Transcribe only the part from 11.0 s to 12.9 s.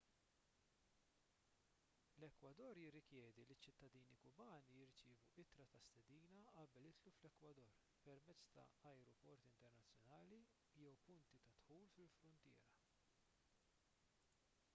punti ta' dħul fil-fruntiera